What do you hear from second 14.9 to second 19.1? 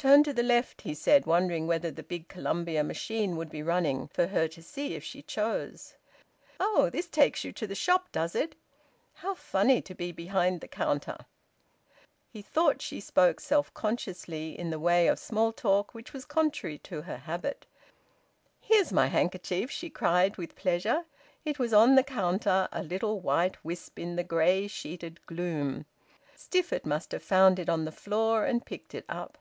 of small talk: which was contrary to her habit. "Here's my